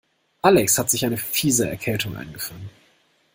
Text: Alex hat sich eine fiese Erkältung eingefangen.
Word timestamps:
Alex 0.41 0.79
hat 0.79 0.89
sich 0.89 1.05
eine 1.05 1.17
fiese 1.17 1.69
Erkältung 1.69 2.15
eingefangen. 2.17 2.71